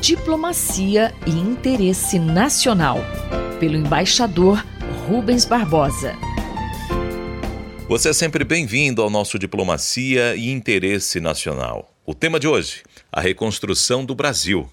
Diplomacia 0.00 1.14
e 1.26 1.30
Interesse 1.30 2.18
Nacional, 2.18 2.98
pelo 3.60 3.76
embaixador 3.76 4.64
Rubens 5.06 5.44
Barbosa. 5.44 6.14
Você 7.88 8.10
é 8.10 8.12
sempre 8.12 8.44
bem-vindo 8.44 9.02
ao 9.02 9.10
nosso 9.10 9.38
Diplomacia 9.38 10.36
e 10.36 10.50
Interesse 10.50 11.20
Nacional. 11.20 11.92
O 12.06 12.14
tema 12.14 12.38
de 12.38 12.46
hoje: 12.46 12.82
a 13.10 13.20
reconstrução 13.20 14.04
do 14.04 14.14
Brasil. 14.14 14.68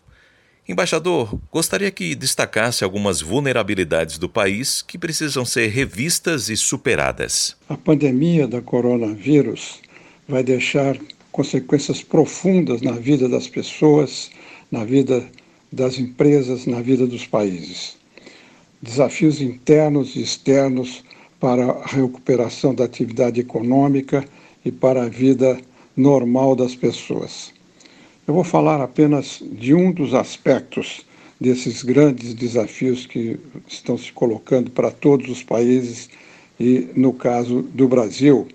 Embaixador, 0.67 1.39
gostaria 1.51 1.91
que 1.91 2.15
destacasse 2.15 2.83
algumas 2.83 3.21
vulnerabilidades 3.21 4.17
do 4.17 4.27
país 4.27 4.81
que 4.81 4.97
precisam 4.97 5.45
ser 5.45 5.67
revistas 5.67 6.49
e 6.49 6.57
superadas. 6.57 7.55
A 7.69 7.77
pandemia 7.77 8.47
da 8.47 8.61
coronavírus 8.61 9.79
vai 10.27 10.43
deixar 10.43 10.97
consequências 11.35 12.01
profundas 12.01 12.81
na 12.81 12.93
vida 12.93 13.27
das 13.27 13.45
pessoas, 13.45 14.31
na 14.71 14.85
vida 14.85 15.29
das 15.69 15.99
empresas, 15.99 16.65
na 16.65 16.79
vida 16.81 17.05
dos 17.05 17.27
países. 17.27 17.97
Desafios 18.81 19.41
internos 19.41 20.15
e 20.15 20.21
externos 20.21 21.03
para 21.37 21.71
a 21.71 21.87
recuperação 21.87 22.73
da 22.73 22.85
atividade 22.85 23.41
econômica 23.41 24.23
e 24.63 24.71
para 24.71 25.03
a 25.03 25.09
vida 25.09 25.59
normal 25.97 26.55
das 26.55 26.73
pessoas. 26.73 27.51
Eu 28.25 28.33
vou 28.33 28.45
falar 28.45 28.79
apenas 28.81 29.43
de 29.51 29.73
um 29.73 29.91
dos 29.91 30.13
aspectos 30.13 31.05
desses 31.37 31.83
grandes 31.83 32.33
desafios 32.33 33.05
que 33.05 33.37
estão 33.67 33.97
se 33.97 34.09
colocando 34.13 34.71
para 34.71 34.89
todos 34.89 35.29
os 35.29 35.43
países 35.43 36.09
e, 36.57 36.87
no 36.95 37.11
caso 37.11 37.61
do 37.61 37.89
Brasil, 37.89 38.47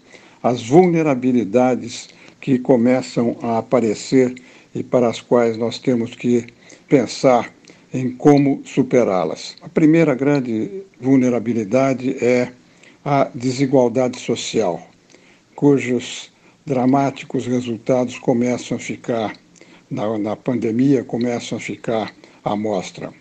as 0.43 0.63
vulnerabilidades 0.63 2.09
que 2.41 2.59
começam 2.59 3.37
a 3.43 3.59
aparecer 3.59 4.35
e 4.75 4.83
para 4.83 5.09
as 5.09 5.21
quais 5.21 5.57
nós 5.57 5.79
temos 5.79 6.15
que 6.15 6.47
pensar 6.89 7.53
em 7.93 8.11
como 8.11 8.63
superá-las. 8.65 9.57
A 9.61 9.69
primeira 9.69 10.15
grande 10.15 10.83
vulnerabilidade 11.01 12.17
é 12.25 12.53
a 13.05 13.31
desigualdade 13.35 14.19
social, 14.19 14.81
cujos 15.55 16.31
dramáticos 16.65 17.47
resultados 17.47 18.19
começam 18.19 18.77
a 18.77 18.81
ficar, 18.81 19.35
na, 19.91 20.19
na 20.19 20.37
pandemia, 20.37 21.03
começam 21.03 21.59
a 21.59 21.61
ficar 21.61 22.15
à 22.45 22.55
mostra. 22.55 23.13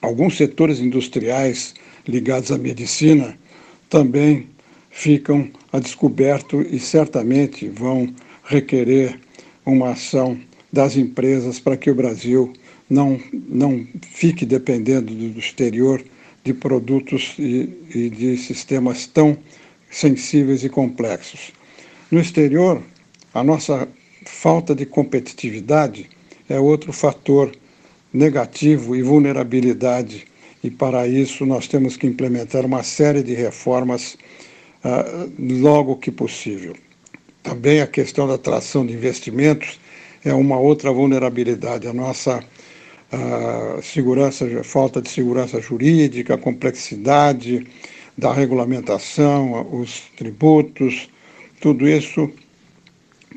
Alguns 0.00 0.36
setores 0.36 0.80
industriais 0.80 1.74
ligados 2.06 2.52
à 2.52 2.58
medicina 2.58 3.36
também 3.88 4.48
ficam 4.90 5.50
a 5.72 5.78
descoberto 5.78 6.62
e 6.62 6.78
certamente 6.78 7.68
vão 7.68 8.14
requerer 8.44 9.18
uma 9.64 9.90
ação 9.90 10.38
das 10.72 10.96
empresas 10.96 11.58
para 11.58 11.76
que 11.76 11.90
o 11.90 11.94
Brasil 11.94 12.52
não, 12.88 13.18
não 13.32 13.86
fique 14.02 14.44
dependendo 14.44 15.14
do 15.14 15.38
exterior 15.38 16.02
de 16.42 16.52
produtos 16.52 17.34
e, 17.38 17.70
e 17.94 18.10
de 18.10 18.36
sistemas 18.36 19.06
tão 19.06 19.36
sensíveis 19.90 20.62
e 20.64 20.68
complexos. 20.68 21.52
No 22.10 22.20
exterior, 22.20 22.82
a 23.32 23.42
nossa 23.42 23.88
falta 24.26 24.74
de 24.74 24.84
competitividade 24.84 26.10
é 26.48 26.58
outro 26.58 26.92
fator 26.92 27.50
negativo 28.12 28.94
e 28.94 29.02
vulnerabilidade, 29.02 30.26
e 30.62 30.70
para 30.70 31.06
isso 31.08 31.44
nós 31.44 31.66
temos 31.66 31.96
que 31.96 32.06
implementar 32.06 32.64
uma 32.64 32.82
série 32.82 33.22
de 33.22 33.34
reformas 33.34 34.16
uh, 34.84 35.32
logo 35.38 35.96
que 35.96 36.10
possível. 36.10 36.74
Também 37.44 37.80
a 37.80 37.86
questão 37.86 38.26
da 38.26 38.34
atração 38.34 38.84
de 38.84 38.94
investimentos 38.94 39.78
é 40.24 40.32
uma 40.34 40.58
outra 40.58 40.90
vulnerabilidade. 40.90 41.86
A 41.86 41.92
nossa 41.92 42.42
a 43.12 43.82
segurança, 43.82 44.64
falta 44.64 45.00
de 45.00 45.08
segurança 45.08 45.60
jurídica, 45.60 46.34
a 46.34 46.38
complexidade 46.38 47.66
da 48.16 48.32
regulamentação, 48.32 49.68
os 49.70 50.00
tributos, 50.16 51.08
tudo 51.60 51.86
isso 51.86 52.30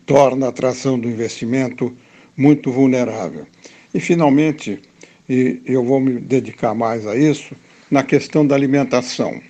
torna 0.05 0.45
a 0.45 0.49
atração 0.49 0.97
do 0.97 1.07
investimento 1.07 1.95
muito 2.35 2.71
vulnerável. 2.71 3.45
E, 3.93 3.99
finalmente, 3.99 4.81
e 5.29 5.61
eu 5.65 5.83
vou 5.83 5.99
me 5.99 6.13
dedicar 6.19 6.73
mais 6.73 7.05
a 7.05 7.15
isso, 7.15 7.53
na 7.91 8.03
questão 8.03 8.47
da 8.47 8.55
alimentação. 8.55 9.41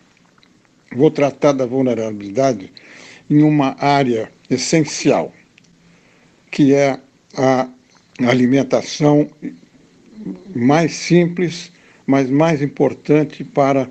Vou 0.96 1.12
tratar 1.12 1.52
da 1.52 1.66
vulnerabilidade 1.66 2.72
em 3.30 3.42
uma 3.42 3.76
área 3.80 4.32
essencial, 4.50 5.34
que 6.52 6.74
é 6.74 7.00
a 7.36 7.70
alimentação 8.28 9.30
mais 10.56 10.94
simples, 10.94 11.72
mas 12.06 12.30
mais 12.30 12.62
importante 12.62 13.44
para 13.44 13.90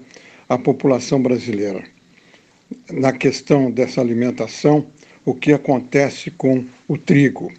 a 0.48 0.58
população 0.58 1.20
brasileira. 1.20 1.84
Na 2.90 3.12
questão 3.12 3.70
dessa 3.70 4.00
alimentação, 4.00 4.86
o 5.24 5.34
que 5.34 5.52
acontece 5.52 6.30
com 6.30 6.64
o 6.88 6.96
trigo? 6.96 7.52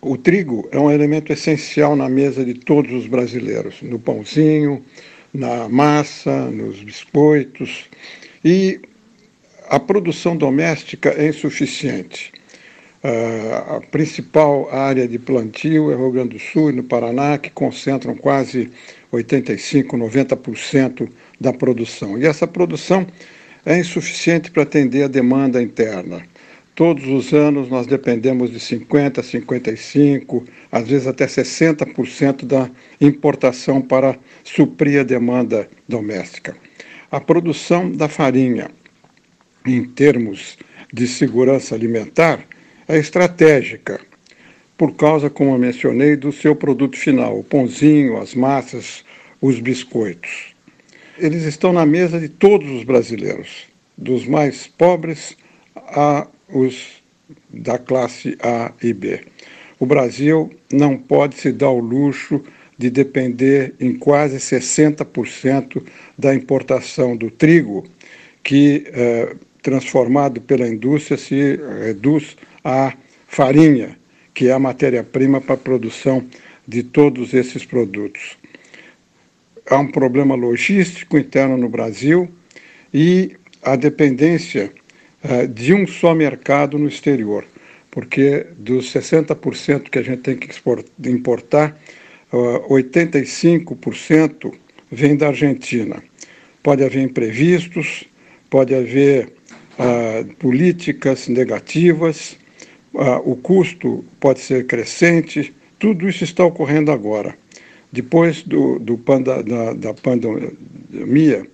O 0.00 0.16
trigo 0.16 0.68
é 0.72 0.78
um 0.78 0.90
elemento 0.90 1.32
essencial 1.32 1.94
na 1.94 2.08
mesa 2.08 2.44
de 2.44 2.54
todos 2.54 2.92
os 2.92 3.06
brasileiros, 3.06 3.80
no 3.82 3.98
pãozinho, 3.98 4.84
na 5.32 5.68
massa, 5.68 6.50
nos 6.50 6.82
biscoitos. 6.82 7.84
E 8.44 8.80
a 9.68 9.80
produção 9.80 10.36
doméstica 10.36 11.10
é 11.10 11.28
insuficiente. 11.28 12.32
Uh, 13.02 13.76
a 13.76 13.80
principal 13.90 14.68
área 14.70 15.08
de 15.08 15.18
plantio 15.18 15.90
é 15.90 15.96
o 15.96 15.98
Rio 15.98 16.12
Grande 16.12 16.36
do 16.36 16.38
Sul 16.38 16.70
e 16.70 16.72
no 16.72 16.84
Paraná, 16.84 17.36
que 17.36 17.50
concentram 17.50 18.14
quase 18.14 18.70
85, 19.10 19.96
90% 19.96 21.08
da 21.40 21.52
produção. 21.52 22.16
E 22.16 22.26
essa 22.26 22.46
produção 22.46 23.06
é 23.66 23.78
insuficiente 23.78 24.50
para 24.50 24.62
atender 24.62 25.04
a 25.04 25.08
demanda 25.08 25.62
interna. 25.62 26.22
Todos 26.74 27.06
os 27.06 27.34
anos 27.34 27.68
nós 27.68 27.86
dependemos 27.86 28.50
de 28.50 28.58
50, 28.58 29.22
55, 29.22 30.44
às 30.70 30.88
vezes 30.88 31.06
até 31.06 31.26
60% 31.26 32.46
da 32.46 32.70
importação 33.00 33.82
para 33.82 34.16
suprir 34.42 35.00
a 35.00 35.04
demanda 35.04 35.68
doméstica. 35.86 36.56
A 37.10 37.20
produção 37.20 37.92
da 37.92 38.08
farinha, 38.08 38.70
em 39.66 39.84
termos 39.84 40.58
de 40.92 41.06
segurança 41.06 41.74
alimentar, 41.74 42.44
é 42.88 42.98
estratégica, 42.98 44.00
por 44.76 44.94
causa, 44.94 45.30
como 45.30 45.52
eu 45.52 45.58
mencionei, 45.58 46.16
do 46.16 46.32
seu 46.32 46.56
produto 46.56 46.96
final, 46.96 47.38
o 47.38 47.44
pãozinho, 47.44 48.18
as 48.18 48.34
massas, 48.34 49.04
os 49.40 49.60
biscoitos. 49.60 50.54
Eles 51.18 51.44
estão 51.44 51.72
na 51.72 51.86
mesa 51.86 52.18
de 52.18 52.28
todos 52.28 52.68
os 52.70 52.84
brasileiros, 52.84 53.66
dos 53.96 54.26
mais 54.26 54.66
pobres 54.66 55.36
a 55.76 56.26
os 56.48 57.02
da 57.48 57.78
classe 57.78 58.36
A 58.42 58.72
e 58.82 58.92
B. 58.92 59.20
O 59.78 59.86
Brasil 59.86 60.50
não 60.72 60.96
pode 60.96 61.36
se 61.36 61.52
dar 61.52 61.70
o 61.70 61.78
luxo 61.78 62.42
de 62.78 62.90
depender 62.90 63.74
em 63.80 63.96
quase 63.96 64.38
60% 64.38 65.82
da 66.18 66.34
importação 66.34 67.16
do 67.16 67.30
trigo, 67.30 67.84
que, 68.42 68.84
eh, 68.92 69.36
transformado 69.62 70.40
pela 70.40 70.66
indústria, 70.66 71.16
se 71.16 71.56
reduz 71.84 72.36
a 72.64 72.92
farinha, 73.26 73.96
que 74.34 74.48
é 74.48 74.52
a 74.52 74.58
matéria-prima 74.58 75.40
para 75.40 75.54
a 75.54 75.58
produção 75.58 76.26
de 76.66 76.82
todos 76.82 77.32
esses 77.32 77.64
produtos. 77.64 78.36
Há 79.68 79.78
um 79.78 79.90
problema 79.90 80.34
logístico 80.34 81.16
interno 81.16 81.56
no 81.56 81.68
Brasil 81.68 82.30
e 82.92 83.36
a 83.62 83.76
dependência 83.76 84.72
uh, 85.24 85.46
de 85.46 85.72
um 85.72 85.86
só 85.86 86.14
mercado 86.14 86.78
no 86.78 86.88
exterior, 86.88 87.44
porque 87.90 88.46
dos 88.56 88.92
60% 88.92 89.88
que 89.88 89.98
a 89.98 90.02
gente 90.02 90.22
tem 90.22 90.36
que 90.36 90.48
importar, 91.08 91.78
uh, 92.32 92.74
85% 92.74 94.52
vem 94.90 95.16
da 95.16 95.28
Argentina. 95.28 96.02
Pode 96.62 96.84
haver 96.84 97.02
imprevistos, 97.02 98.04
pode 98.50 98.74
haver 98.74 99.32
uh, 99.78 100.34
políticas 100.36 101.28
negativas, 101.28 102.36
ah, 102.94 103.20
o 103.24 103.36
custo 103.36 104.04
pode 104.20 104.40
ser 104.40 104.66
crescente, 104.66 105.54
tudo 105.78 106.08
isso 106.08 106.24
está 106.24 106.44
ocorrendo 106.44 106.92
agora. 106.92 107.34
Depois 107.90 108.42
do, 108.42 108.78
do 108.78 108.98
panda, 108.98 109.42
da, 109.42 109.72
da 109.72 109.94
pandemia, 109.94 111.46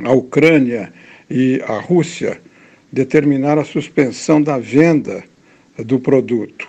a 0.00 0.12
Ucrânia 0.12 0.92
e 1.30 1.62
a 1.66 1.78
Rússia 1.78 2.40
determinaram 2.90 3.62
a 3.62 3.64
suspensão 3.64 4.42
da 4.42 4.58
venda 4.58 5.24
do 5.78 5.98
produto. 5.98 6.68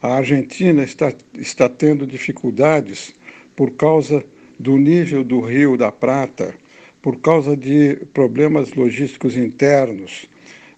A 0.00 0.14
Argentina 0.14 0.82
está, 0.82 1.12
está 1.36 1.68
tendo 1.68 2.06
dificuldades 2.06 3.12
por 3.56 3.72
causa 3.72 4.24
do 4.58 4.76
nível 4.76 5.24
do 5.24 5.40
Rio 5.40 5.76
da 5.76 5.90
Prata, 5.90 6.54
por 7.02 7.20
causa 7.20 7.56
de 7.56 7.96
problemas 8.12 8.72
logísticos 8.74 9.36
internos. 9.36 10.28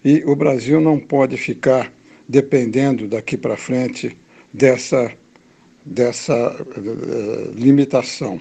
E 0.03 0.23
o 0.25 0.35
Brasil 0.35 0.79
não 0.81 0.99
pode 0.99 1.37
ficar 1.37 1.91
dependendo 2.27 3.07
daqui 3.07 3.37
para 3.37 3.57
frente 3.57 4.17
dessa 4.53 5.11
dessa 5.85 6.35
uh, 6.35 7.51
limitação. 7.55 8.39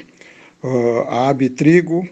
Uh, 0.62 1.00
a 1.08 1.30
Abitrigo 1.30 2.06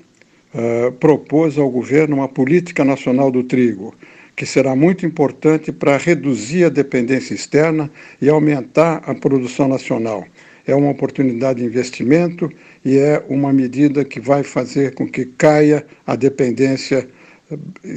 uh, 0.54 0.92
propôs 0.92 1.58
ao 1.58 1.70
governo 1.70 2.16
uma 2.16 2.28
política 2.28 2.84
nacional 2.84 3.30
do 3.30 3.44
trigo, 3.44 3.94
que 4.34 4.46
será 4.46 4.74
muito 4.74 5.04
importante 5.04 5.70
para 5.70 5.98
reduzir 5.98 6.64
a 6.64 6.68
dependência 6.70 7.34
externa 7.34 7.90
e 8.22 8.28
aumentar 8.28 9.02
a 9.04 9.14
produção 9.14 9.68
nacional. 9.68 10.26
É 10.68 10.74
uma 10.74 10.90
oportunidade 10.90 11.60
de 11.60 11.64
investimento 11.64 12.52
e 12.84 12.98
é 12.98 13.24
uma 13.26 13.52
medida 13.54 14.04
que 14.04 14.20
vai 14.20 14.42
fazer 14.42 14.94
com 14.94 15.08
que 15.08 15.24
caia 15.24 15.86
a 16.06 16.14
dependência 16.14 17.08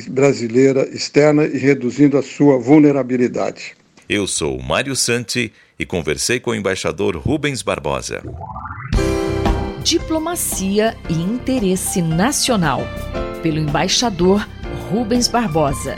brasileira 0.08 0.88
externa 0.88 1.44
e 1.44 1.58
reduzindo 1.58 2.18
a 2.18 2.24
sua 2.24 2.58
vulnerabilidade. 2.58 3.74
Eu 4.08 4.26
sou 4.26 4.58
Mário 4.62 4.96
Santi 4.96 5.52
e 5.78 5.86
conversei 5.86 6.40
com 6.40 6.52
o 6.52 6.56
embaixador 6.56 7.18
Rubens 7.18 7.62
Barbosa. 7.62 8.24
Diplomacia 9.84 10.96
e 11.10 11.14
interesse 11.14 12.02
nacional, 12.02 12.82
pelo 13.44 13.58
embaixador 13.58 14.48
Rubens 14.90 15.28
Barbosa. 15.28 15.98